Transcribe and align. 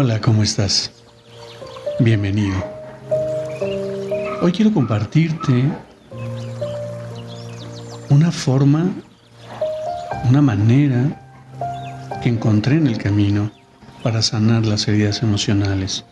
Hola, 0.00 0.20
¿cómo 0.20 0.44
estás? 0.44 0.92
Bienvenido. 1.98 2.54
Hoy 4.40 4.52
quiero 4.52 4.72
compartirte 4.72 5.64
una 8.08 8.30
forma, 8.30 8.92
una 10.28 10.40
manera 10.40 11.20
que 12.22 12.28
encontré 12.28 12.76
en 12.76 12.86
el 12.86 12.96
camino 12.96 13.50
para 14.04 14.22
sanar 14.22 14.64
las 14.66 14.86
heridas 14.86 15.24
emocionales. 15.24 16.04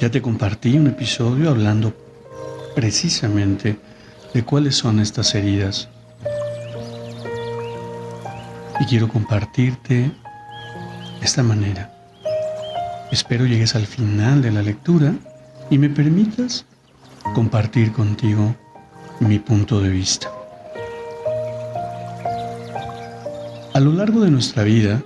Ya 0.00 0.10
te 0.10 0.22
compartí 0.22 0.78
un 0.78 0.86
episodio 0.86 1.50
hablando 1.50 1.94
precisamente 2.74 3.78
de 4.32 4.42
cuáles 4.42 4.74
son 4.74 5.00
estas 5.00 5.34
heridas. 5.34 5.86
Y 8.80 8.86
quiero 8.86 9.06
compartirte 9.06 10.10
esta 11.20 11.42
manera. 11.42 11.91
Espero 13.12 13.44
llegues 13.44 13.74
al 13.74 13.86
final 13.86 14.40
de 14.40 14.50
la 14.50 14.62
lectura 14.62 15.14
y 15.68 15.76
me 15.76 15.90
permitas 15.90 16.64
compartir 17.34 17.92
contigo 17.92 18.56
mi 19.20 19.38
punto 19.38 19.82
de 19.82 19.90
vista. 19.90 20.32
A 23.74 23.80
lo 23.80 23.92
largo 23.92 24.22
de 24.22 24.30
nuestra 24.30 24.64
vida, 24.64 25.02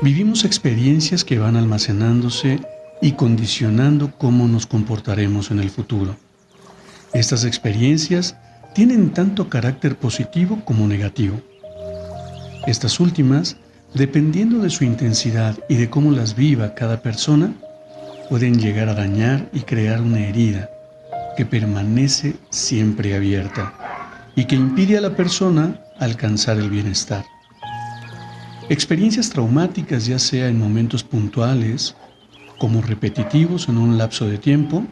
vivimos 0.00 0.44
experiencias 0.44 1.24
que 1.24 1.40
van 1.40 1.56
almacenándose 1.56 2.60
y 3.02 3.12
condicionando 3.12 4.12
cómo 4.16 4.46
nos 4.46 4.66
comportaremos 4.66 5.50
en 5.50 5.58
el 5.58 5.70
futuro. 5.70 6.14
Estas 7.14 7.44
experiencias 7.44 8.36
tienen 8.76 9.10
tanto 9.10 9.48
carácter 9.48 9.96
positivo 9.96 10.62
como 10.64 10.86
negativo. 10.86 11.40
Estas 12.68 13.00
últimas 13.00 13.56
Dependiendo 13.94 14.60
de 14.60 14.70
su 14.70 14.84
intensidad 14.84 15.58
y 15.68 15.74
de 15.74 15.90
cómo 15.90 16.12
las 16.12 16.36
viva 16.36 16.74
cada 16.74 17.02
persona, 17.02 17.52
pueden 18.28 18.60
llegar 18.60 18.88
a 18.88 18.94
dañar 18.94 19.48
y 19.52 19.60
crear 19.60 20.00
una 20.00 20.20
herida 20.20 20.70
que 21.36 21.44
permanece 21.44 22.36
siempre 22.50 23.16
abierta 23.16 23.74
y 24.36 24.44
que 24.44 24.54
impide 24.54 24.96
a 24.96 25.00
la 25.00 25.16
persona 25.16 25.80
alcanzar 25.98 26.58
el 26.58 26.70
bienestar. 26.70 27.24
Experiencias 28.68 29.30
traumáticas, 29.30 30.06
ya 30.06 30.20
sea 30.20 30.46
en 30.46 30.60
momentos 30.60 31.02
puntuales 31.02 31.96
como 32.58 32.82
repetitivos 32.82 33.68
en 33.68 33.76
un 33.76 33.98
lapso 33.98 34.28
de 34.28 34.38
tiempo, 34.38 34.86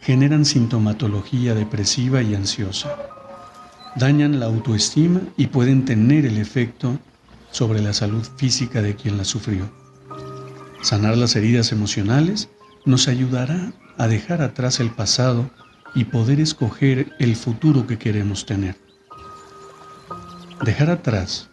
generan 0.00 0.44
sintomatología 0.44 1.54
depresiva 1.54 2.22
y 2.22 2.36
ansiosa. 2.36 2.96
Dañan 3.96 4.38
la 4.38 4.46
autoestima 4.46 5.22
y 5.36 5.48
pueden 5.48 5.84
tener 5.84 6.24
el 6.24 6.38
efecto 6.38 7.00
sobre 7.58 7.82
la 7.82 7.92
salud 7.92 8.24
física 8.36 8.82
de 8.82 8.94
quien 8.94 9.16
la 9.16 9.24
sufrió. 9.24 9.68
Sanar 10.80 11.16
las 11.16 11.34
heridas 11.34 11.72
emocionales 11.72 12.50
nos 12.84 13.08
ayudará 13.08 13.72
a 13.96 14.06
dejar 14.06 14.42
atrás 14.42 14.78
el 14.78 14.92
pasado 14.92 15.50
y 15.92 16.04
poder 16.04 16.38
escoger 16.38 17.10
el 17.18 17.34
futuro 17.34 17.84
que 17.84 17.98
queremos 17.98 18.46
tener. 18.46 18.76
Dejar 20.64 20.88
atrás 20.88 21.48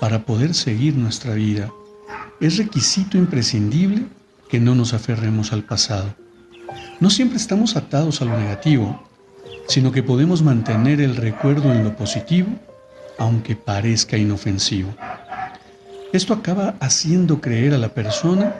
para 0.00 0.26
poder 0.26 0.52
seguir 0.52 0.94
nuestra 0.96 1.32
vida 1.32 1.72
es 2.38 2.58
requisito 2.58 3.16
imprescindible 3.16 4.08
que 4.50 4.60
no 4.60 4.74
nos 4.74 4.92
aferremos 4.92 5.54
al 5.54 5.62
pasado. 5.62 6.14
No 7.00 7.08
siempre 7.08 7.38
estamos 7.38 7.74
atados 7.74 8.20
a 8.20 8.26
lo 8.26 8.38
negativo, 8.38 9.02
sino 9.66 9.92
que 9.92 10.02
podemos 10.02 10.42
mantener 10.42 11.00
el 11.00 11.16
recuerdo 11.16 11.72
en 11.72 11.84
lo 11.84 11.96
positivo 11.96 12.50
aunque 13.18 13.56
parezca 13.56 14.16
inofensivo. 14.16 14.94
Esto 16.12 16.34
acaba 16.34 16.74
haciendo 16.80 17.40
creer 17.40 17.74
a 17.74 17.78
la 17.78 17.88
persona 17.88 18.54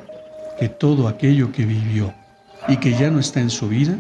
que 0.58 0.68
todo 0.68 1.08
aquello 1.08 1.52
que 1.52 1.64
vivió 1.64 2.14
y 2.68 2.78
que 2.78 2.92
ya 2.92 3.10
no 3.10 3.20
está 3.20 3.40
en 3.40 3.50
su 3.50 3.68
vida 3.68 3.96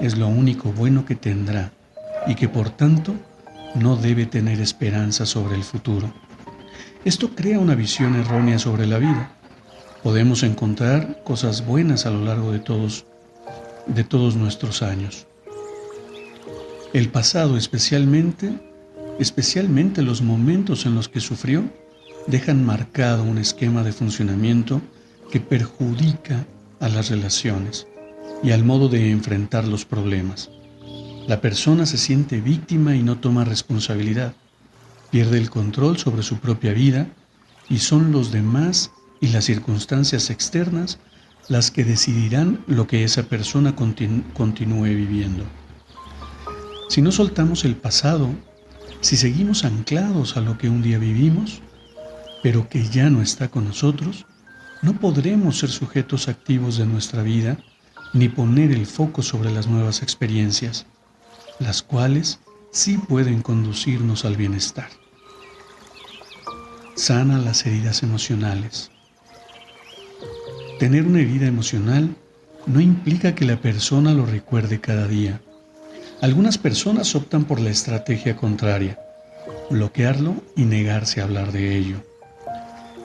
es 0.00 0.16
lo 0.16 0.28
único 0.28 0.72
bueno 0.72 1.04
que 1.04 1.14
tendrá 1.14 1.70
y 2.26 2.34
que 2.34 2.48
por 2.48 2.70
tanto 2.70 3.14
no 3.74 3.96
debe 3.96 4.26
tener 4.26 4.60
esperanza 4.60 5.26
sobre 5.26 5.56
el 5.56 5.64
futuro. 5.64 6.12
Esto 7.04 7.30
crea 7.34 7.58
una 7.58 7.74
visión 7.74 8.16
errónea 8.16 8.58
sobre 8.58 8.86
la 8.86 8.98
vida. 8.98 9.30
Podemos 10.02 10.42
encontrar 10.42 11.22
cosas 11.24 11.66
buenas 11.66 12.06
a 12.06 12.10
lo 12.10 12.24
largo 12.24 12.52
de 12.52 12.58
todos 12.58 13.06
de 13.86 14.04
todos 14.04 14.36
nuestros 14.36 14.82
años. 14.82 15.26
El 16.92 17.10
pasado 17.10 17.56
especialmente 17.56 18.73
especialmente 19.18 20.02
los 20.02 20.22
momentos 20.22 20.86
en 20.86 20.94
los 20.94 21.08
que 21.08 21.20
sufrió, 21.20 21.64
dejan 22.26 22.64
marcado 22.64 23.22
un 23.22 23.38
esquema 23.38 23.82
de 23.82 23.92
funcionamiento 23.92 24.80
que 25.30 25.40
perjudica 25.40 26.46
a 26.80 26.88
las 26.88 27.10
relaciones 27.10 27.86
y 28.42 28.52
al 28.52 28.64
modo 28.64 28.88
de 28.88 29.10
enfrentar 29.10 29.66
los 29.66 29.84
problemas. 29.84 30.50
La 31.26 31.40
persona 31.40 31.86
se 31.86 31.98
siente 31.98 32.40
víctima 32.40 32.94
y 32.94 33.02
no 33.02 33.18
toma 33.18 33.44
responsabilidad, 33.44 34.34
pierde 35.10 35.38
el 35.38 35.50
control 35.50 35.96
sobre 35.98 36.22
su 36.22 36.38
propia 36.38 36.72
vida 36.72 37.06
y 37.68 37.78
son 37.78 38.12
los 38.12 38.32
demás 38.32 38.90
y 39.20 39.28
las 39.28 39.44
circunstancias 39.44 40.28
externas 40.28 40.98
las 41.48 41.70
que 41.70 41.84
decidirán 41.84 42.64
lo 42.66 42.86
que 42.86 43.04
esa 43.04 43.22
persona 43.24 43.74
continúe 43.76 44.84
viviendo. 44.84 45.44
Si 46.88 47.02
no 47.02 47.12
soltamos 47.12 47.64
el 47.64 47.76
pasado 47.76 48.30
si 49.04 49.18
seguimos 49.18 49.66
anclados 49.66 50.38
a 50.38 50.40
lo 50.40 50.56
que 50.56 50.70
un 50.70 50.80
día 50.80 50.98
vivimos, 50.98 51.60
pero 52.42 52.70
que 52.70 52.88
ya 52.88 53.10
no 53.10 53.20
está 53.20 53.48
con 53.48 53.66
nosotros, 53.66 54.24
no 54.80 54.98
podremos 54.98 55.58
ser 55.58 55.68
sujetos 55.68 56.26
activos 56.26 56.78
de 56.78 56.86
nuestra 56.86 57.22
vida 57.22 57.58
ni 58.14 58.30
poner 58.30 58.72
el 58.72 58.86
foco 58.86 59.20
sobre 59.20 59.52
las 59.52 59.66
nuevas 59.66 60.02
experiencias, 60.02 60.86
las 61.58 61.82
cuales 61.82 62.40
sí 62.72 62.96
pueden 62.96 63.42
conducirnos 63.42 64.24
al 64.24 64.38
bienestar. 64.38 64.88
Sana 66.96 67.38
las 67.38 67.66
heridas 67.66 68.02
emocionales. 68.02 68.90
Tener 70.78 71.04
una 71.04 71.20
herida 71.20 71.46
emocional 71.46 72.16
no 72.64 72.80
implica 72.80 73.34
que 73.34 73.44
la 73.44 73.60
persona 73.60 74.14
lo 74.14 74.24
recuerde 74.24 74.80
cada 74.80 75.06
día 75.06 75.42
algunas 76.24 76.56
personas 76.56 77.14
optan 77.14 77.44
por 77.44 77.60
la 77.60 77.68
estrategia 77.68 78.34
contraria, 78.34 78.98
bloquearlo 79.68 80.34
y 80.56 80.62
negarse 80.62 81.20
a 81.20 81.24
hablar 81.24 81.52
de 81.52 81.76
ello. 81.76 82.02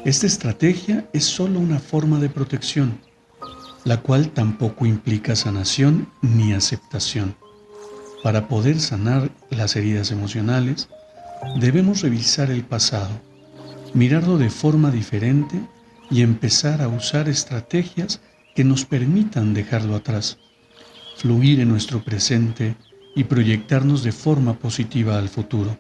Esta 0.06 0.26
estrategia 0.26 1.06
es 1.12 1.26
solo 1.26 1.60
una 1.60 1.80
forma 1.80 2.18
de 2.22 2.30
protección, 2.30 2.98
la 3.84 3.98
cual 3.98 4.30
tampoco 4.30 4.86
implica 4.86 5.36
sanación 5.36 6.08
ni 6.22 6.54
aceptación. 6.54 7.36
Para 8.24 8.48
poder 8.48 8.80
sanar 8.80 9.30
las 9.50 9.76
heridas 9.76 10.12
emocionales, 10.12 10.88
debemos 11.60 12.04
revisar 12.04 12.50
el 12.50 12.64
pasado, 12.64 13.12
mirarlo 13.94 14.38
de 14.38 14.50
forma 14.50 14.92
diferente 14.92 15.60
y 16.10 16.22
empezar 16.22 16.82
a 16.82 16.88
usar 16.88 17.28
estrategias 17.28 18.22
que 18.56 18.64
nos 18.64 18.86
permitan 18.86 19.54
dejarlo 19.54 19.98
atrás, 19.98 20.38
fluir 21.18 21.60
en 21.60 21.68
nuestro 21.68 22.02
presente 22.02 22.78
y 23.16 23.24
proyectarnos 23.24 24.04
de 24.04 24.12
forma 24.12 24.54
positiva 24.54 25.18
al 25.18 25.30
futuro. 25.30 25.78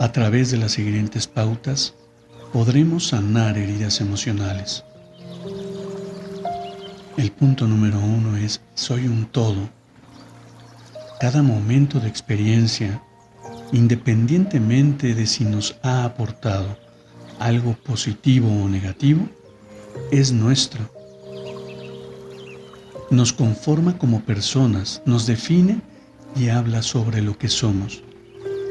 A 0.00 0.10
través 0.10 0.50
de 0.50 0.58
las 0.58 0.72
siguientes 0.72 1.26
pautas 1.26 1.94
podremos 2.52 3.08
sanar 3.08 3.56
heridas 3.56 4.00
emocionales. 4.00 4.84
El 7.16 7.30
punto 7.30 7.66
número 7.66 7.98
uno 7.98 8.36
es 8.36 8.60
soy 8.74 9.06
un 9.06 9.26
todo. 9.26 9.68
Cada 11.20 11.42
momento 11.42 12.00
de 12.00 12.08
experiencia, 12.08 13.02
independientemente 13.70 15.14
de 15.14 15.26
si 15.26 15.44
nos 15.44 15.76
ha 15.82 16.04
aportado 16.04 16.76
algo 17.38 17.74
positivo 17.74 18.48
o 18.48 18.68
negativo, 18.68 19.28
es 20.10 20.32
nuestro 20.32 20.90
nos 23.12 23.34
conforma 23.34 23.98
como 23.98 24.22
personas, 24.22 25.02
nos 25.04 25.26
define 25.26 25.82
y 26.34 26.48
habla 26.48 26.82
sobre 26.82 27.20
lo 27.20 27.36
que 27.36 27.48
somos. 27.48 28.02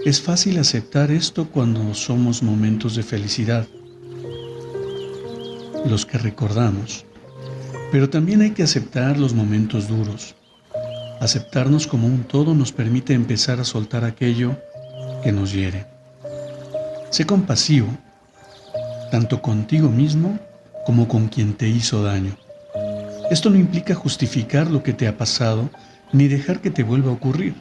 Es 0.03 0.19
fácil 0.19 0.57
aceptar 0.57 1.11
esto 1.11 1.47
cuando 1.51 1.93
somos 1.93 2.41
momentos 2.41 2.95
de 2.95 3.03
felicidad, 3.03 3.67
los 5.85 6.07
que 6.07 6.17
recordamos, 6.17 7.05
pero 7.91 8.09
también 8.09 8.41
hay 8.41 8.49
que 8.51 8.63
aceptar 8.63 9.19
los 9.19 9.35
momentos 9.35 9.87
duros. 9.87 10.33
Aceptarnos 11.19 11.85
como 11.85 12.07
un 12.07 12.23
todo 12.23 12.55
nos 12.55 12.71
permite 12.71 13.13
empezar 13.13 13.59
a 13.59 13.63
soltar 13.63 14.03
aquello 14.03 14.57
que 15.21 15.31
nos 15.31 15.53
hiere. 15.53 15.85
Sé 17.11 17.27
compasivo, 17.27 17.89
tanto 19.11 19.39
contigo 19.39 19.89
mismo 19.89 20.39
como 20.83 21.07
con 21.07 21.27
quien 21.27 21.53
te 21.53 21.69
hizo 21.69 22.01
daño. 22.01 22.35
Esto 23.31 23.49
no 23.49 23.55
implica 23.55 23.95
justificar 23.95 24.69
lo 24.69 24.83
que 24.83 24.91
te 24.91 25.07
ha 25.07 25.17
pasado 25.17 25.69
ni 26.11 26.27
dejar 26.27 26.59
que 26.59 26.69
te 26.69 26.83
vuelva 26.83 27.11
a 27.11 27.13
ocurrir, 27.13 27.55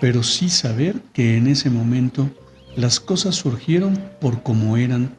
pero 0.00 0.22
sí 0.22 0.48
saber 0.48 1.00
que 1.12 1.36
en 1.36 1.48
ese 1.48 1.68
momento 1.68 2.30
las 2.76 3.00
cosas 3.00 3.34
surgieron 3.34 4.00
por 4.20 4.44
como 4.44 4.76
eran 4.76 5.16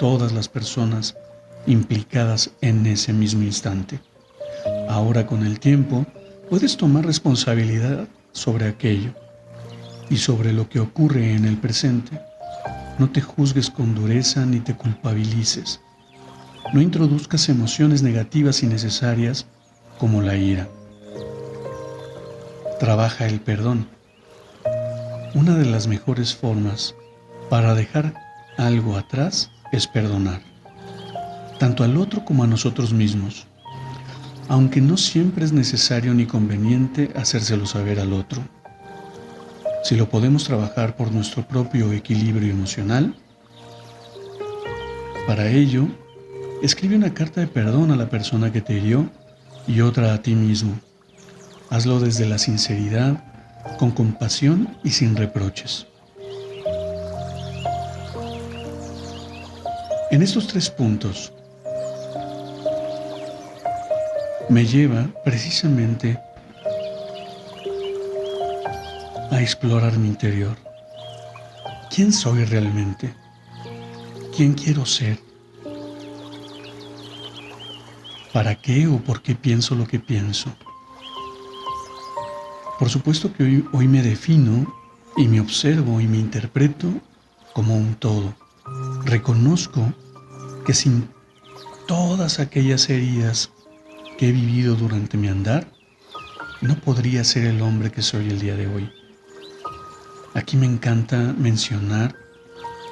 todas 0.00 0.32
las 0.32 0.48
personas 0.48 1.14
implicadas 1.68 2.50
en 2.62 2.84
ese 2.84 3.12
mismo 3.12 3.44
instante. 3.44 4.00
Ahora 4.88 5.24
con 5.24 5.46
el 5.46 5.60
tiempo 5.60 6.04
puedes 6.50 6.76
tomar 6.76 7.06
responsabilidad 7.06 8.08
sobre 8.32 8.66
aquello 8.66 9.12
y 10.10 10.16
sobre 10.16 10.52
lo 10.52 10.68
que 10.68 10.80
ocurre 10.80 11.32
en 11.32 11.44
el 11.44 11.58
presente. 11.58 12.20
No 12.98 13.08
te 13.08 13.20
juzgues 13.20 13.70
con 13.70 13.94
dureza 13.94 14.44
ni 14.44 14.58
te 14.58 14.74
culpabilices. 14.74 15.78
No 16.72 16.80
introduzcas 16.80 17.48
emociones 17.48 18.02
negativas 18.02 18.62
y 18.62 18.66
necesarias 18.66 19.46
como 19.98 20.22
la 20.22 20.36
ira. 20.36 20.68
Trabaja 22.80 23.26
el 23.26 23.40
perdón. 23.40 23.86
Una 25.34 25.56
de 25.56 25.66
las 25.66 25.86
mejores 25.86 26.34
formas 26.34 26.94
para 27.50 27.74
dejar 27.74 28.14
algo 28.56 28.96
atrás 28.96 29.50
es 29.72 29.86
perdonar, 29.86 30.40
tanto 31.58 31.84
al 31.84 31.96
otro 31.96 32.24
como 32.24 32.44
a 32.44 32.46
nosotros 32.46 32.92
mismos, 32.92 33.46
aunque 34.48 34.80
no 34.80 34.96
siempre 34.96 35.44
es 35.44 35.52
necesario 35.52 36.14
ni 36.14 36.26
conveniente 36.26 37.12
hacérselo 37.14 37.66
saber 37.66 38.00
al 38.00 38.12
otro. 38.12 38.42
Si 39.84 39.96
lo 39.96 40.08
podemos 40.08 40.44
trabajar 40.44 40.96
por 40.96 41.12
nuestro 41.12 41.46
propio 41.46 41.92
equilibrio 41.92 42.50
emocional, 42.50 43.14
para 45.26 45.48
ello 45.48 45.88
Escribe 46.62 46.94
una 46.94 47.12
carta 47.12 47.40
de 47.40 47.48
perdón 47.48 47.90
a 47.90 47.96
la 47.96 48.08
persona 48.08 48.52
que 48.52 48.60
te 48.60 48.74
hirió 48.74 49.10
y 49.66 49.80
otra 49.80 50.14
a 50.14 50.22
ti 50.22 50.36
mismo. 50.36 50.78
Hazlo 51.70 51.98
desde 51.98 52.24
la 52.24 52.38
sinceridad, 52.38 53.20
con 53.80 53.90
compasión 53.90 54.78
y 54.84 54.90
sin 54.90 55.16
reproches. 55.16 55.88
En 60.12 60.22
estos 60.22 60.46
tres 60.46 60.70
puntos 60.70 61.32
me 64.48 64.64
lleva 64.64 65.08
precisamente 65.24 66.16
a 69.32 69.42
explorar 69.42 69.98
mi 69.98 70.06
interior. 70.06 70.56
¿Quién 71.92 72.12
soy 72.12 72.44
realmente? 72.44 73.12
¿Quién 74.36 74.54
quiero 74.54 74.86
ser? 74.86 75.31
¿Para 78.32 78.54
qué 78.54 78.86
o 78.86 78.98
por 78.98 79.20
qué 79.20 79.34
pienso 79.34 79.74
lo 79.74 79.86
que 79.86 79.98
pienso? 79.98 80.50
Por 82.78 82.88
supuesto 82.88 83.32
que 83.32 83.44
hoy, 83.44 83.68
hoy 83.72 83.88
me 83.88 84.02
defino 84.02 84.72
y 85.16 85.28
me 85.28 85.40
observo 85.40 86.00
y 86.00 86.06
me 86.06 86.18
interpreto 86.18 86.88
como 87.52 87.76
un 87.76 87.94
todo. 87.94 88.34
Reconozco 89.04 89.92
que 90.64 90.72
sin 90.72 91.08
todas 91.86 92.38
aquellas 92.38 92.88
heridas 92.88 93.50
que 94.16 94.28
he 94.28 94.32
vivido 94.32 94.76
durante 94.76 95.18
mi 95.18 95.28
andar, 95.28 95.70
no 96.62 96.76
podría 96.76 97.24
ser 97.24 97.44
el 97.44 97.60
hombre 97.60 97.90
que 97.90 98.02
soy 98.02 98.30
el 98.30 98.40
día 98.40 98.56
de 98.56 98.66
hoy. 98.66 98.90
Aquí 100.34 100.56
me 100.56 100.66
encanta 100.66 101.34
mencionar 101.36 102.14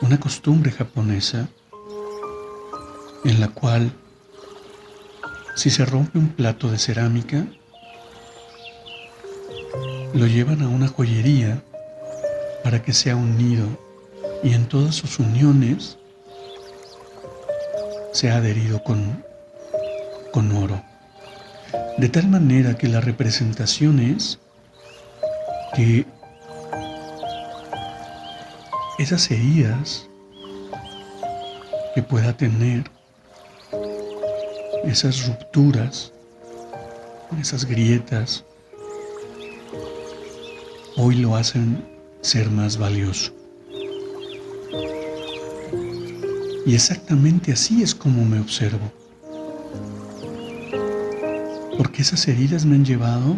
una 0.03 0.21
costumbre 0.21 0.71
japonesa 0.71 1.49
en 3.25 3.41
la 3.41 3.49
cual 3.49 3.93
si 5.55 5.71
se 5.71 5.85
rompe 5.85 6.19
un 6.19 6.29
plato 6.29 6.71
de 6.71 6.79
cerámica, 6.79 7.47
lo 10.15 10.27
llevan 10.27 10.63
a 10.63 10.69
una 10.69 10.89
joyería 10.89 11.63
para 12.65 12.83
que 12.83 12.93
sea 12.93 13.17
unido 13.17 13.67
y 14.43 14.55
en 14.55 14.67
todas 14.67 14.95
sus 14.95 15.19
uniones 15.19 15.99
se 18.13 18.31
ha 18.31 18.37
adherido 18.37 18.83
con, 18.83 19.25
con 20.33 20.53
oro. 20.53 20.83
De 21.99 22.09
tal 22.09 22.29
manera 22.29 22.77
que 22.77 22.89
la 22.89 23.01
representación 23.01 24.01
es 24.01 24.39
que 25.75 26.07
esas 28.99 29.31
heridas 29.31 30.07
que 31.95 32.03
pueda 32.03 32.37
tener 32.37 32.85
esas 34.85 35.27
rupturas, 35.27 36.13
esas 37.41 37.65
grietas, 37.65 38.45
hoy 40.97 41.17
lo 41.17 41.37
hacen 41.37 41.85
ser 42.23 42.51
más 42.51 42.77
valioso. 42.77 43.33
Y 46.67 46.75
exactamente 46.75 47.53
así 47.53 47.83
es 47.83 47.95
como 47.95 48.25
me 48.25 48.41
observo. 48.41 48.93
Porque 51.77 52.03
esas 52.03 52.27
heridas 52.29 52.65
me 52.65 52.77
han 52.77 52.85
llevado 52.85 53.37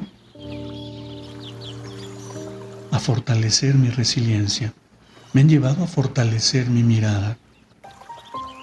a 2.91 2.99
fortalecer 2.99 3.75
mi 3.75 3.89
resiliencia, 3.89 4.73
me 5.33 5.41
han 5.41 5.49
llevado 5.49 5.85
a 5.85 5.87
fortalecer 5.87 6.69
mi 6.69 6.83
mirada, 6.83 7.39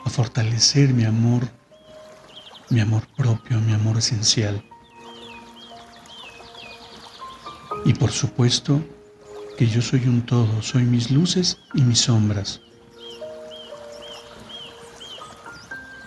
a 0.06 0.10
fortalecer 0.10 0.94
mi 0.94 1.06
amor 1.06 1.59
mi 2.69 2.80
amor 2.80 3.04
propio, 3.18 3.60
mi 3.62 3.74
amor 3.74 3.98
esencial. 3.98 4.63
Y 7.86 7.94
por 7.94 8.12
supuesto 8.12 8.82
que 9.58 9.67
yo 9.67 9.82
soy 9.82 10.08
un 10.08 10.25
todo, 10.25 10.62
soy 10.62 10.84
mis 10.84 11.12
luces 11.12 11.58
y 11.74 11.82
mis 11.82 12.00
sombras. 12.00 12.62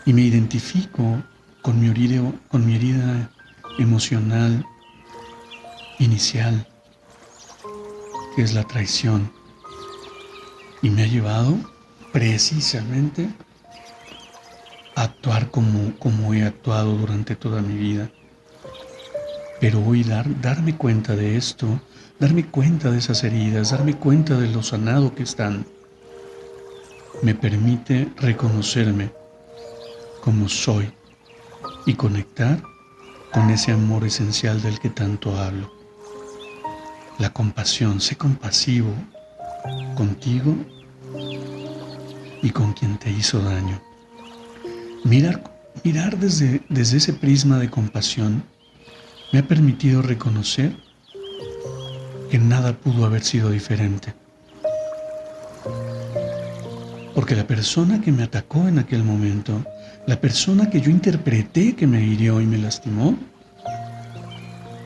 Y 0.05 0.13
me 0.13 0.23
identifico 0.23 1.23
con 1.63 1.81
mi 1.81 1.89
herida, 1.89 2.23
con 2.49 2.67
mi 2.67 2.77
herida 2.77 3.31
emocional 3.79 4.65
inicial, 5.99 6.67
que 8.35 8.43
es 8.43 8.55
la 8.55 8.65
traición. 8.65 9.31
Y 10.83 10.91
me 10.91 11.05
ha 11.05 11.07
llevado 11.07 11.57
precisamente 12.13 13.29
actuar 14.95 15.51
como, 15.51 15.97
como 15.99 16.35
he 16.35 16.45
actuado 16.45 16.97
durante 16.97 17.37
toda 17.37 17.63
mi 17.63 17.77
vida. 17.77 18.11
Pero 19.61 19.85
hoy 19.85 20.03
dar, 20.03 20.41
darme 20.41 20.77
cuenta 20.77 21.15
de 21.15 21.37
esto, 21.37 21.81
darme 22.19 22.47
cuenta 22.47 22.91
de 22.91 22.99
esas 22.99 23.23
heridas, 23.25 23.71
darme 23.71 23.97
cuenta 23.97 24.39
de 24.39 24.49
lo 24.49 24.63
sanado 24.63 25.15
que 25.15 25.23
están, 25.23 25.67
me 27.23 27.35
permite 27.35 28.09
reconocerme 28.17 29.13
como 30.21 30.49
soy 30.49 30.93
y 31.87 31.95
conectar 31.95 32.63
con 33.33 33.51
ese 33.51 33.73
amor 33.73 34.05
esencial 34.05 34.61
del 34.61 34.79
que 34.79 34.91
tanto 34.91 35.37
hablo. 35.39 35.73
La 37.19 37.33
compasión, 37.33 38.01
sé 38.01 38.17
compasivo 38.17 38.93
contigo 39.95 40.55
y 42.43 42.51
con 42.51 42.73
quien 42.73 42.99
te 42.99 43.11
hizo 43.11 43.41
daño. 43.41 43.81
Mirar, 45.05 45.43
mirar 45.85 46.19
desde, 46.19 46.63
desde 46.69 46.99
ese 46.99 47.13
prisma 47.13 47.59
de 47.59 47.69
compasión 47.69 48.45
me 49.33 49.41
ha 49.41 49.49
permitido 49.49 50.03
reconocer 50.03 50.77
que 52.31 52.39
nada 52.39 52.73
pudo 52.73 53.05
haber 53.05 53.23
sido 53.23 53.51
diferente. 53.51 54.15
Porque 57.15 57.35
la 57.35 57.47
persona 57.47 58.01
que 58.01 58.13
me 58.13 58.23
atacó 58.23 58.69
en 58.69 58.79
aquel 58.79 59.05
momento, 59.05 59.65
la 60.07 60.21
persona 60.21 60.71
que 60.71 60.81
yo 60.81 60.91
interpreté 60.91 61.75
que 61.75 61.87
me 61.87 62.03
hirió 62.03 62.41
y 62.41 62.47
me 62.47 62.59
lastimó, 62.59 63.19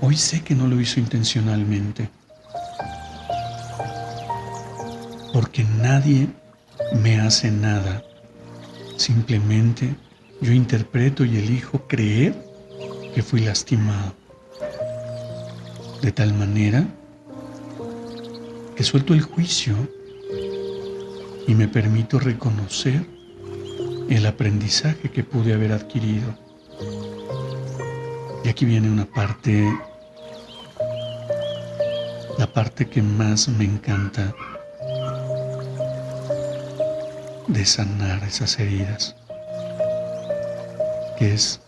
hoy 0.00 0.16
sé 0.16 0.42
que 0.42 0.54
no 0.54 0.66
lo 0.66 0.80
hizo 0.80 0.98
intencionalmente. 0.98 2.08
Porque 5.32 5.64
nadie 5.64 6.28
me 7.00 7.20
hace 7.20 7.50
nada. 7.50 8.02
Simplemente 8.96 9.94
yo 10.40 10.52
interpreto 10.52 11.24
y 11.24 11.36
elijo 11.38 11.86
creer 11.86 12.34
que 13.14 13.22
fui 13.22 13.40
lastimado. 13.40 14.14
de 16.02 16.12
tal 16.12 16.34
manera 16.34 16.86
que 18.76 18.84
suelto 18.84 19.14
el 19.14 19.22
juicio 19.22 19.74
y 21.48 21.54
me 21.54 21.66
permito 21.66 22.18
reconocer 22.20 23.04
el 24.08 24.26
aprendizaje 24.26 25.10
que 25.10 25.24
pude 25.24 25.54
haber 25.54 25.72
adquirido. 25.72 26.36
Y 28.44 28.48
aquí 28.48 28.64
viene 28.64 28.90
una 28.90 29.06
parte, 29.06 29.66
la 32.38 32.46
parte 32.52 32.86
que 32.86 33.02
más 33.02 33.48
me 33.48 33.64
encanta 33.64 34.34
de 37.48 37.64
sanar 37.64 38.22
esas 38.24 38.58
heridas, 38.58 39.16
que 41.18 41.34
es 41.34 41.60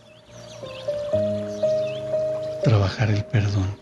trabajar 2.63 3.09
el 3.09 3.23
perdón. 3.25 3.75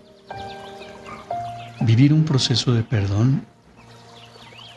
Vivir 1.81 2.13
un 2.13 2.25
proceso 2.25 2.73
de 2.73 2.83
perdón 2.83 3.45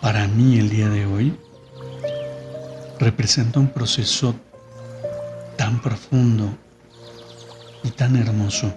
para 0.00 0.26
mí 0.28 0.58
el 0.58 0.70
día 0.70 0.88
de 0.88 1.06
hoy 1.06 1.36
representa 2.98 3.60
un 3.60 3.68
proceso 3.68 4.34
tan 5.56 5.80
profundo 5.80 6.50
y 7.82 7.90
tan 7.90 8.16
hermoso, 8.16 8.72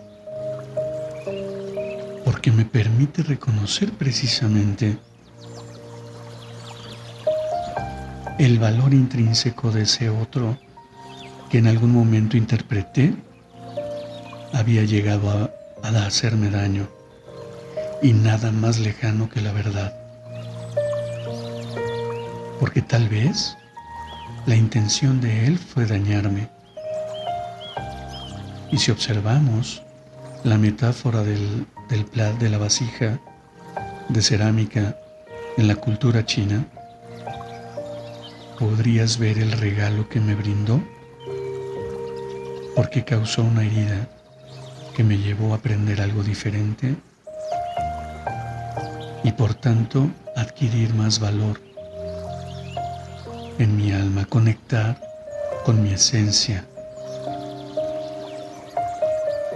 porque 2.26 2.52
me 2.52 2.66
permite 2.66 3.24
reconocer 3.24 3.92
precisamente 3.92 4.98
el 8.40 8.60
valor 8.60 8.94
intrínseco 8.94 9.72
de 9.72 9.84
ese 9.84 10.10
otro 10.10 10.58
que 11.54 11.60
en 11.60 11.68
algún 11.68 11.92
momento 11.92 12.36
interpreté 12.36 13.14
había 14.54 14.86
llegado 14.86 15.30
a, 15.84 16.06
hacerme 16.08 16.50
daño 16.50 16.90
y 18.02 18.12
nada 18.12 18.52
más 18.52 18.80
lejano 18.80 19.30
que 19.30 19.40
la 19.40 19.52
verdad. 19.52 19.94
Porque 22.60 22.82
tal 22.82 23.08
vez 23.08 23.56
la 24.48 24.56
intención 24.56 25.22
de 25.22 25.46
él 25.46 25.60
fue 25.60 25.86
dañarme. 25.86 26.50
Y 28.72 28.80
si 28.80 28.90
observamos 28.90 29.84
la 30.44 30.58
metáfora 30.58 31.22
del, 31.22 31.68
del 31.88 32.06
plat 32.06 32.36
de 32.40 32.50
la 32.50 32.58
vasija 32.58 33.20
de 34.10 34.22
cerámica 34.24 34.98
en 35.58 35.68
la 35.68 35.76
cultura 35.76 36.26
china, 36.26 36.66
podrías 38.58 39.20
ver 39.20 39.38
el 39.38 39.52
regalo 39.52 40.10
que 40.10 40.20
me 40.20 40.34
brindó 40.34 40.82
porque 42.76 43.04
causó 43.04 43.44
una 43.44 43.64
herida 43.64 44.08
que 44.96 45.04
me 45.04 45.18
llevó 45.18 45.54
a 45.54 45.58
aprender 45.58 46.02
algo 46.02 46.24
diferente 46.24 46.96
y 49.24 49.32
por 49.32 49.54
tanto 49.54 50.10
adquirir 50.36 50.94
más 50.94 51.20
valor 51.20 51.60
en 53.60 53.78
mi 53.78 53.92
alma, 53.92 54.26
conectar 54.26 55.00
con 55.66 55.82
mi 55.82 55.94
esencia. 55.94 56.66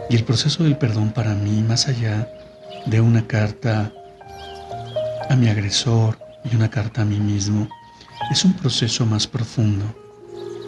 Y 0.10 0.16
el 0.16 0.24
proceso 0.24 0.64
del 0.64 0.78
perdón 0.78 1.12
para 1.12 1.34
mí, 1.34 1.62
más 1.62 1.88
allá 1.88 2.32
de 2.86 3.02
una 3.02 3.28
carta 3.28 3.92
a 5.30 5.36
mi 5.36 5.50
agresor 5.50 6.18
y 6.50 6.56
una 6.56 6.70
carta 6.70 7.02
a 7.02 7.06
mí 7.06 7.20
mismo, 7.20 7.68
es 8.32 8.46
un 8.46 8.54
proceso 8.54 9.06
más 9.06 9.28
profundo. 9.28 9.86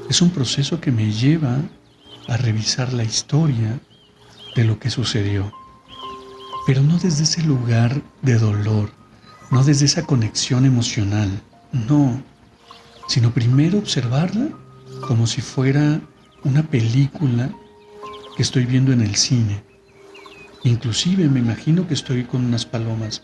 Es 0.10 0.22
un 0.22 0.30
proceso 0.30 0.82
que 0.82 0.92
me 0.92 1.12
lleva 1.12 1.60
a 2.30 2.38
revisar 2.38 2.94
la 2.94 3.04
historia 3.04 3.80
de 4.56 4.64
lo 4.64 4.80
que 4.80 4.90
sucedió, 4.90 5.52
pero 6.66 6.82
no 6.84 6.98
desde 6.98 7.24
ese 7.24 7.42
lugar 7.42 8.02
de 8.22 8.38
dolor, 8.38 8.92
no 9.52 9.64
desde 9.64 9.86
esa 9.86 10.06
conexión 10.06 10.66
emocional, 10.66 11.30
no, 11.72 12.22
sino 13.08 13.34
primero 13.34 13.80
observarla 13.80 14.50
como 15.08 15.26
si 15.26 15.42
fuera 15.42 16.00
una 16.44 16.64
película 16.64 17.52
que 18.36 18.44
estoy 18.44 18.66
viendo 18.66 18.94
en 18.94 19.02
el 19.02 19.16
cine. 19.16 19.64
Inclusive 20.64 21.28
me 21.30 21.40
imagino 21.40 21.88
que 21.88 21.96
estoy 21.96 22.26
con 22.26 22.46
unas 22.46 22.66
palomas, 22.66 23.24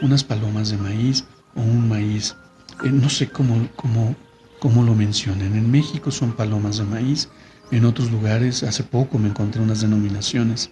unas 0.00 0.24
palomas 0.24 0.70
de 0.70 0.78
maíz 0.78 1.24
o 1.54 1.60
un 1.60 1.88
maíz, 1.88 2.36
eh, 2.84 2.90
no 2.90 3.10
sé 3.10 3.28
cómo, 3.28 3.68
cómo, 3.76 4.16
cómo 4.60 4.82
lo 4.82 4.94
mencionan. 4.94 5.54
En 5.56 5.70
México 5.70 6.10
son 6.10 6.32
palomas 6.32 6.78
de 6.78 6.84
maíz, 6.84 7.28
en 7.70 7.84
otros 7.84 8.10
lugares, 8.10 8.62
hace 8.62 8.82
poco 8.84 9.18
me 9.18 9.28
encontré 9.28 9.60
unas 9.60 9.80
denominaciones 9.80 10.70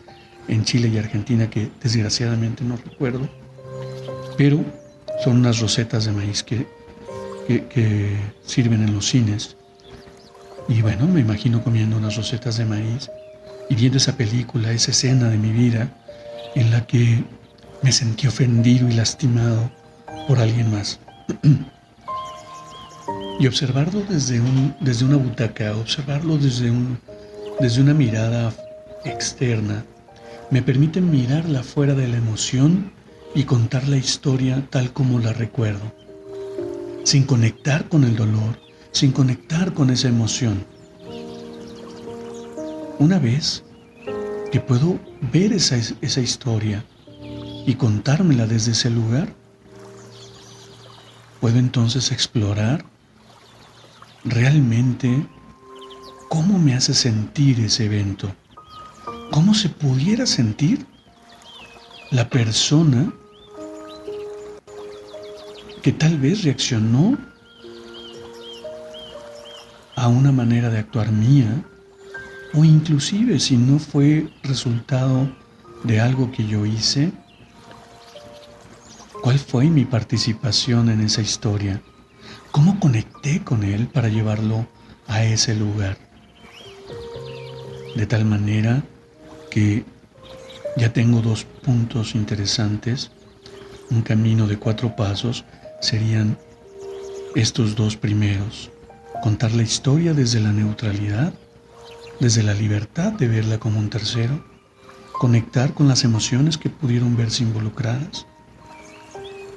en 0.48 0.64
Chile 0.64 0.88
y 0.88 0.98
Argentina 0.98 1.48
que 1.50 1.70
desgraciadamente 1.82 2.64
no 2.64 2.76
recuerdo, 2.76 3.28
pero 4.36 4.64
son 5.22 5.38
unas 5.38 5.60
rosetas 5.60 6.04
de 6.04 6.12
maíz 6.12 6.42
que, 6.42 6.66
que, 7.46 8.16
sirven 8.44 8.82
en 8.82 8.94
los 8.94 9.06
cines. 9.08 9.56
Y 10.68 10.82
bueno, 10.82 11.06
me 11.06 11.20
imagino 11.20 11.62
comiendo 11.62 11.96
unas 11.96 12.16
rosetas 12.16 12.56
de 12.56 12.64
maíz 12.64 13.10
y 13.68 13.74
viendo 13.74 13.98
esa 13.98 14.16
película, 14.16 14.72
esa 14.72 14.90
escena 14.90 15.28
de 15.28 15.38
mi 15.38 15.50
vida 15.50 15.92
en 16.54 16.70
la 16.70 16.86
que 16.86 17.22
me 17.82 17.92
sentí 17.92 18.26
ofendido 18.26 18.88
y 18.88 18.92
lastimado 18.92 19.70
por 20.26 20.38
alguien 20.38 20.70
más. 20.70 21.00
Y 23.38 23.46
observarlo 23.46 24.02
desde, 24.08 24.40
un, 24.40 24.74
desde 24.80 25.04
una 25.04 25.16
butaca, 25.16 25.76
observarlo 25.76 26.38
desde, 26.38 26.70
un, 26.70 26.98
desde 27.60 27.82
una 27.82 27.94
mirada 27.94 28.52
externa, 29.04 29.84
me 30.50 30.62
permite 30.62 31.00
mirarla 31.00 31.62
fuera 31.62 31.94
de 31.94 32.08
la 32.08 32.16
emoción 32.16 32.92
y 33.34 33.44
contar 33.44 33.88
la 33.88 33.96
historia 33.96 34.64
tal 34.70 34.92
como 34.92 35.18
la 35.18 35.32
recuerdo, 35.32 35.92
sin 37.02 37.24
conectar 37.24 37.88
con 37.88 38.04
el 38.04 38.14
dolor, 38.14 38.58
sin 38.92 39.10
conectar 39.10 39.74
con 39.74 39.90
esa 39.90 40.08
emoción. 40.08 40.64
Una 43.00 43.18
vez 43.18 43.64
que 44.52 44.60
puedo 44.60 45.00
ver 45.32 45.52
esa, 45.52 45.76
esa 46.00 46.20
historia 46.20 46.84
y 47.66 47.74
contármela 47.74 48.46
desde 48.46 48.72
ese 48.72 48.90
lugar, 48.90 49.34
puedo 51.40 51.58
entonces 51.58 52.12
explorar 52.12 52.84
realmente 54.24 55.26
cómo 56.28 56.58
me 56.58 56.74
hace 56.74 56.94
sentir 56.94 57.60
ese 57.60 57.84
evento, 57.84 58.34
cómo 59.30 59.54
se 59.54 59.68
pudiera 59.68 60.26
sentir 60.26 60.86
la 62.10 62.28
persona 62.28 63.12
que 65.82 65.92
tal 65.92 66.18
vez 66.18 66.44
reaccionó 66.44 67.18
a 69.96 70.08
una 70.08 70.32
manera 70.32 70.70
de 70.70 70.78
actuar 70.78 71.12
mía, 71.12 71.62
o 72.54 72.64
inclusive 72.64 73.38
si 73.38 73.56
no 73.56 73.78
fue 73.78 74.28
resultado 74.42 75.28
de 75.82 76.00
algo 76.00 76.30
que 76.32 76.46
yo 76.46 76.64
hice, 76.66 77.12
¿cuál 79.22 79.38
fue 79.38 79.66
mi 79.66 79.84
participación 79.84 80.88
en 80.88 81.00
esa 81.00 81.20
historia? 81.20 81.80
¿Cómo 82.54 82.78
conecté 82.78 83.42
con 83.42 83.64
Él 83.64 83.88
para 83.88 84.08
llevarlo 84.08 84.68
a 85.08 85.24
ese 85.24 85.56
lugar? 85.56 85.98
De 87.96 88.06
tal 88.06 88.24
manera 88.24 88.84
que 89.50 89.84
ya 90.76 90.92
tengo 90.92 91.20
dos 91.20 91.46
puntos 91.64 92.14
interesantes. 92.14 93.10
Un 93.90 94.02
camino 94.02 94.46
de 94.46 94.56
cuatro 94.56 94.94
pasos 94.94 95.44
serían 95.80 96.38
estos 97.34 97.74
dos 97.74 97.96
primeros. 97.96 98.70
Contar 99.20 99.50
la 99.50 99.64
historia 99.64 100.14
desde 100.14 100.38
la 100.38 100.52
neutralidad, 100.52 101.34
desde 102.20 102.44
la 102.44 102.54
libertad 102.54 103.14
de 103.14 103.26
verla 103.26 103.58
como 103.58 103.80
un 103.80 103.90
tercero. 103.90 104.44
Conectar 105.10 105.74
con 105.74 105.88
las 105.88 106.04
emociones 106.04 106.56
que 106.56 106.70
pudieron 106.70 107.16
verse 107.16 107.42
involucradas. 107.42 108.26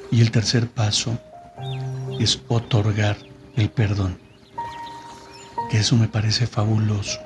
Y 0.09 0.21
el 0.21 0.31
tercer 0.31 0.67
paso, 0.67 1.19
es 2.19 2.41
otorgar 2.47 3.17
el 3.55 3.69
perdón. 3.69 4.17
Que 5.69 5.79
eso 5.79 5.95
me 5.95 6.07
parece 6.07 6.47
fabuloso. 6.47 7.19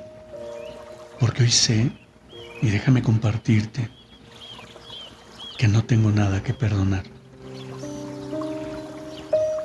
Porque 1.20 1.44
hoy 1.44 1.50
sé, 1.50 1.92
y 2.60 2.70
déjame 2.70 3.02
compartirte, 3.02 3.88
que 5.56 5.68
no 5.68 5.84
tengo 5.84 6.10
nada 6.10 6.42
que 6.42 6.54
perdonar. 6.54 7.04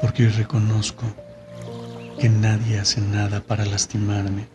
Porque 0.02 0.26
hoy 0.26 0.30
reconozco 0.30 1.06
que 2.20 2.30
nadie 2.30 2.80
hace 2.80 3.02
nada 3.02 3.42
para 3.42 3.66
lastimarme. 3.66 4.48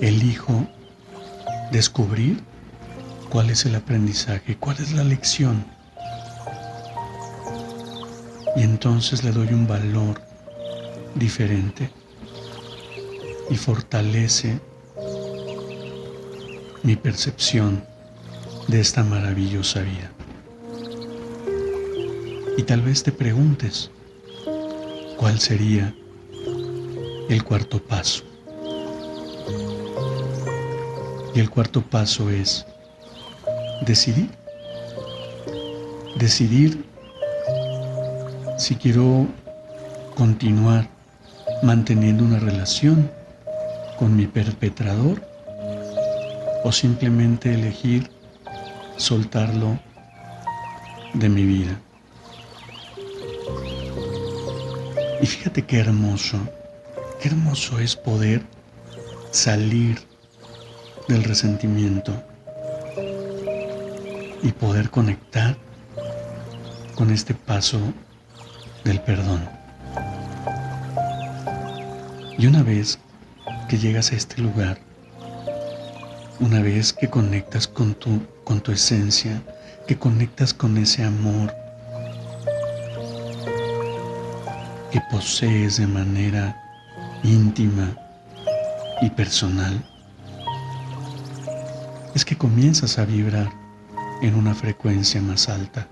Elijo 0.00 0.66
descubrir 1.72 2.42
cuál 3.30 3.50
es 3.50 3.64
el 3.64 3.74
aprendizaje, 3.74 4.56
cuál 4.56 4.76
es 4.78 4.92
la 4.92 5.04
lección 5.04 5.75
entonces 8.66 9.22
le 9.22 9.30
doy 9.30 9.48
un 9.48 9.66
valor 9.66 10.20
diferente 11.14 11.88
y 13.48 13.56
fortalece 13.56 14.60
mi 16.82 16.96
percepción 16.96 17.84
de 18.66 18.80
esta 18.80 19.04
maravillosa 19.04 19.80
vida. 19.82 20.10
Y 22.58 22.62
tal 22.64 22.82
vez 22.82 23.04
te 23.04 23.12
preguntes, 23.12 23.90
¿cuál 25.16 25.38
sería 25.38 25.94
el 27.28 27.44
cuarto 27.44 27.80
paso? 27.80 28.24
Y 31.34 31.40
el 31.40 31.50
cuarto 31.50 31.82
paso 31.82 32.30
es 32.30 32.66
decidir. 33.82 34.30
Decidir 36.18 36.85
si 38.56 38.76
quiero 38.76 39.26
continuar 40.14 40.88
manteniendo 41.62 42.24
una 42.24 42.38
relación 42.38 43.10
con 43.98 44.16
mi 44.16 44.26
perpetrador 44.26 45.22
o 46.64 46.72
simplemente 46.72 47.52
elegir 47.52 48.10
soltarlo 48.96 49.78
de 51.14 51.28
mi 51.28 51.44
vida. 51.44 51.78
Y 55.20 55.26
fíjate 55.26 55.62
qué 55.62 55.78
hermoso, 55.78 56.38
qué 57.20 57.28
hermoso 57.28 57.78
es 57.78 57.94
poder 57.94 58.42
salir 59.30 59.98
del 61.08 61.24
resentimiento 61.24 62.12
y 64.42 64.52
poder 64.52 64.90
conectar 64.90 65.56
con 66.94 67.10
este 67.10 67.34
paso 67.34 67.78
del 68.86 69.00
perdón. 69.00 69.42
Y 72.38 72.46
una 72.46 72.62
vez 72.62 72.98
que 73.68 73.78
llegas 73.78 74.12
a 74.12 74.16
este 74.16 74.40
lugar, 74.40 74.78
una 76.38 76.62
vez 76.62 76.92
que 76.92 77.10
conectas 77.10 77.66
con 77.66 77.94
tu, 77.94 78.22
con 78.44 78.60
tu 78.60 78.70
esencia, 78.70 79.42
que 79.88 79.98
conectas 79.98 80.54
con 80.54 80.76
ese 80.76 81.02
amor 81.02 81.52
que 84.92 85.00
posees 85.10 85.78
de 85.78 85.86
manera 85.88 86.56
íntima 87.24 87.92
y 89.02 89.10
personal, 89.10 89.84
es 92.14 92.24
que 92.24 92.36
comienzas 92.36 92.98
a 92.98 93.04
vibrar 93.04 93.50
en 94.22 94.36
una 94.36 94.54
frecuencia 94.54 95.20
más 95.20 95.48
alta. 95.48 95.88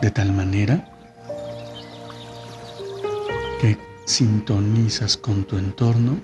De 0.00 0.10
tal 0.12 0.32
manera 0.32 0.84
que 3.60 3.76
sintonizas 4.04 5.16
con 5.16 5.44
tu 5.44 5.58
entorno, 5.58 6.20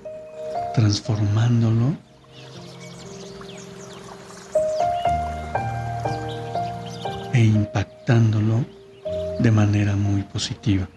transformándolo 0.74 1.96
e 7.32 7.44
impactándolo 7.44 8.64
de 9.40 9.50
manera 9.50 9.96
muy 9.96 10.22
positiva. 10.22 10.88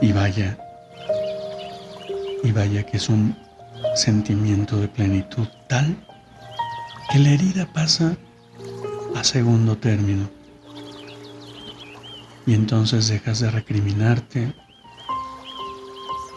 Y 0.00 0.12
vaya, 0.12 0.58
y 2.42 2.50
vaya 2.50 2.82
que 2.84 2.96
es 2.96 3.08
un 3.08 3.36
sentimiento 3.94 4.76
de 4.76 4.88
plenitud 4.88 5.46
tal 5.68 5.96
que 7.10 7.18
la 7.18 7.30
herida 7.30 7.72
pasa 7.72 8.16
a 9.14 9.24
segundo 9.24 9.76
término. 9.76 10.28
Y 12.46 12.54
entonces 12.54 13.08
dejas 13.08 13.40
de 13.40 13.50
recriminarte, 13.50 14.54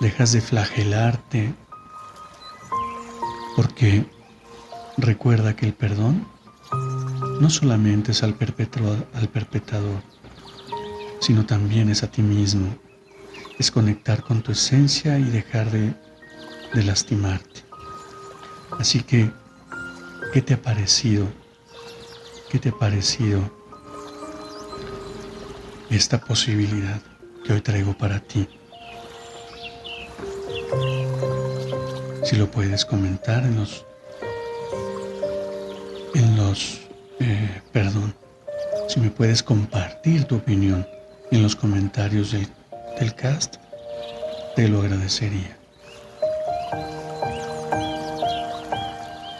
dejas 0.01 0.33
de 0.33 0.41
flagelarte, 0.41 1.53
porque 3.55 4.05
recuerda 4.97 5.55
que 5.55 5.65
el 5.65 5.73
perdón 5.73 6.27
no 7.39 7.49
solamente 7.49 8.11
es 8.11 8.23
al, 8.23 8.35
al 9.13 9.27
perpetrador, 9.29 10.01
sino 11.19 11.45
también 11.45 11.89
es 11.89 12.03
a 12.03 12.11
ti 12.11 12.21
mismo 12.21 12.75
es 13.61 13.69
conectar 13.69 14.23
con 14.23 14.41
tu 14.41 14.53
esencia 14.53 15.19
y 15.19 15.23
dejar 15.23 15.69
de, 15.69 15.93
de 16.73 16.83
lastimarte. 16.83 17.61
Así 18.79 19.01
que, 19.01 19.31
¿qué 20.33 20.41
te 20.41 20.53
ha 20.53 20.61
parecido? 20.61 21.27
¿Qué 22.49 22.59
te 22.59 22.69
ha 22.69 22.77
parecido 22.77 23.41
esta 25.89 26.19
posibilidad 26.19 26.99
que 27.45 27.53
hoy 27.53 27.61
traigo 27.61 27.93
para 27.97 28.19
ti? 28.19 28.47
Si 32.23 32.35
lo 32.35 32.49
puedes 32.49 32.85
comentar 32.85 33.43
en 33.43 33.55
los, 33.57 33.85
en 36.13 36.37
los, 36.37 36.81
eh, 37.19 37.61
perdón, 37.71 38.13
si 38.87 38.99
me 38.99 39.09
puedes 39.09 39.43
compartir 39.43 40.25
tu 40.25 40.35
opinión 40.35 40.85
en 41.31 41.43
los 41.43 41.55
comentarios 41.55 42.31
de 42.31 42.47
el 42.99 43.15
cast, 43.15 43.55
te 44.55 44.67
lo 44.67 44.81
agradecería. 44.81 45.60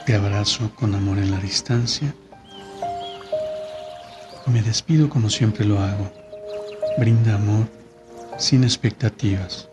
Te 0.05 0.15
abrazo 0.15 0.71
con 0.75 0.95
amor 0.95 1.17
en 1.17 1.31
la 1.31 1.39
distancia 1.39 2.13
me 4.51 4.61
despido 4.61 5.09
como 5.09 5.29
siempre 5.29 5.65
lo 5.65 5.79
hago. 5.79 6.11
Brinda 6.97 7.35
amor 7.35 7.67
sin 8.37 8.63
expectativas. 8.63 9.69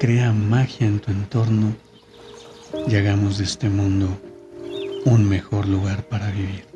Crea 0.00 0.32
magia 0.32 0.86
en 0.86 0.98
tu 0.98 1.10
entorno 1.10 1.74
y 2.88 2.96
hagamos 2.96 3.38
de 3.38 3.44
este 3.44 3.68
mundo 3.68 4.18
un 5.04 5.28
mejor 5.28 5.68
lugar 5.68 6.04
para 6.04 6.30
vivir. 6.30 6.71